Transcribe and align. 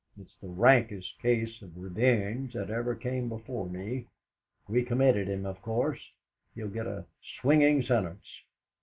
It's 0.17 0.35
the 0.41 0.47
rankest 0.49 1.19
case 1.19 1.61
of 1.61 1.77
revenge 1.77 2.53
that 2.53 2.71
ever 2.71 2.95
came 2.95 3.29
before 3.29 3.69
me. 3.69 4.07
We 4.67 4.81
committed 4.83 5.27
him, 5.29 5.45
of 5.45 5.61
course. 5.61 6.01
He'll 6.55 6.69
get 6.69 6.87
a 6.87 7.05
swinging 7.39 7.83
sentence. 7.83 8.25